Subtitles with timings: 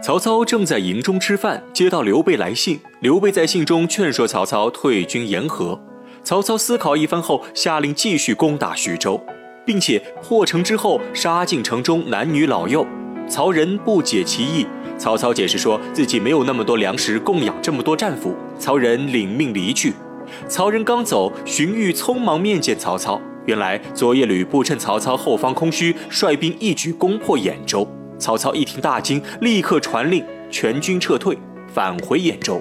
[0.00, 2.78] 曹操正在营中吃饭，接到刘备来信。
[3.00, 5.78] 刘备在信中劝说曹操退军言和。
[6.22, 9.20] 曹操思考一番后，下令继续攻打徐州，
[9.66, 12.86] 并且破城之后杀尽城中男女老幼。
[13.28, 14.64] 曹仁不解其意，
[14.96, 18.34] 曹操解释说自己没有那么多粮食供养这么多战俘。
[18.56, 19.92] 曹仁领命离去。
[20.46, 23.20] 曹仁刚走，荀彧匆忙面见曹操。
[23.46, 27.86] 原来昨夜吕布趁曹 操后方空虚，率兵一举攻破兖州。
[28.18, 31.38] 曹操一听大惊，立刻传令全军撤退，
[31.72, 32.60] 返回兖州。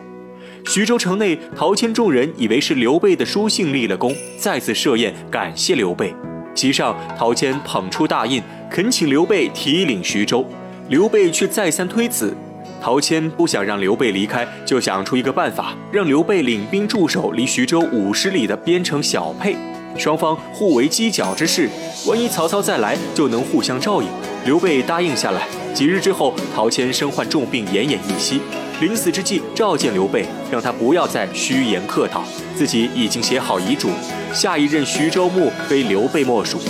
[0.65, 6.13] 徐州城内，陶谦众人以为是刘备的书信立了功，再次设宴感谢刘备。
[6.53, 10.45] 席上，陶谦捧出大印，恳请刘备提领徐州。
[10.89, 12.35] 刘备却再三推辞。
[12.81, 19.55] 陶谦不想让刘备离开，就想出一个办法，让刘备领兵驻守离徐州五十里的边城小沛。
[19.97, 21.69] 双方互为犄角之势，
[22.07, 24.07] 万一曹操再来，就能互相照应。
[24.47, 25.45] 刘备答应下来。
[25.73, 28.39] 几日之后，陶谦身患重病，奄奄一息。
[28.79, 32.23] 临死之际，召见刘备，让他不要再虚言客套，
[32.55, 33.89] 自己已经写好遗嘱，
[34.33, 36.61] 下一任徐州牧非刘备莫属。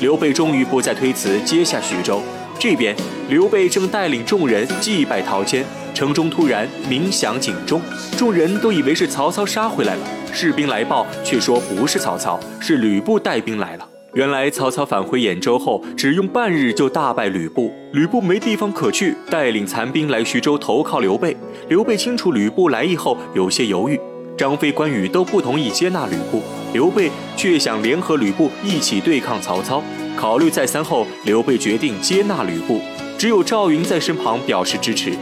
[0.00, 2.22] 刘备终于不再推辞，接下徐州。
[2.58, 2.96] 这边，
[3.28, 7.82] 刘备正带领众人祭拜陶谦，城中突然鸣响警钟，
[8.16, 10.00] 众人都以为是曹操杀回来了。
[10.32, 13.86] 士兵来报，却说不是曹操，是吕布带兵来了。
[14.16, 17.70] 原来曹操返回兖州后，只用半日就大败吕布。
[17.92, 21.36] 吕布没地方可去，带领残兵来徐州投靠刘备。
[21.68, 24.00] 刘备清楚吕布来意后，有些犹豫。
[24.34, 26.40] 张飞、关羽都不同意接纳吕布，
[26.72, 29.82] 刘备却想联合吕布一起对抗曹操。
[30.16, 32.80] 考虑再三后，刘备决定接纳吕布。
[33.18, 35.12] 只有赵云在身旁表示支持。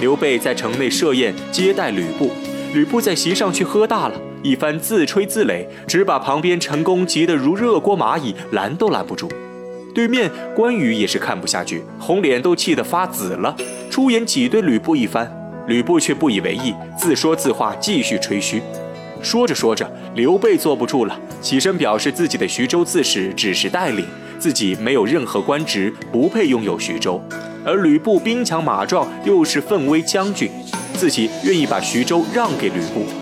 [0.00, 2.30] 刘备在城内设宴接待吕布，
[2.72, 4.18] 吕布在席上却喝大了。
[4.42, 9.28] 一番自吹自擂，只把旁边陈宫急得如热锅蚂蚁，拦都拦不住。
[9.94, 13.56] 对面关羽也是看不下去，红脸都气得发紫了，
[13.90, 15.28] 出言挤兑吕布一番。
[15.66, 18.62] 吕布却不以为意，自说自话，继续吹嘘。
[19.20, 24.06] 说着说着，刘备坐不住了，起身表示自己的徐州刺史只是带领，
[24.38, 27.20] 自己没有任何官职，不配拥有徐州。
[27.66, 30.48] 而吕布兵强马壮，又是奋威将军，
[30.94, 33.18] 自己愿意把徐州让给吕布。